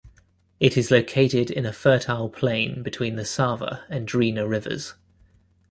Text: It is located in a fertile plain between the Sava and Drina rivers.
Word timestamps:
It 0.59 0.77
is 0.77 0.89
located 0.89 1.51
in 1.51 1.63
a 1.63 1.71
fertile 1.71 2.27
plain 2.27 2.81
between 2.81 3.17
the 3.17 3.23
Sava 3.23 3.83
and 3.87 4.07
Drina 4.07 4.47
rivers. 4.47 4.95